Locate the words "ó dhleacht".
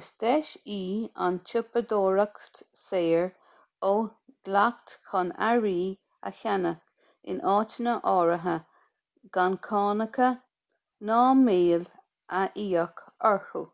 3.88-4.94